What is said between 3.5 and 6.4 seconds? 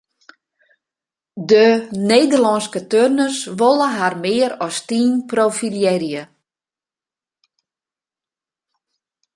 wolle har mear as team profilearje.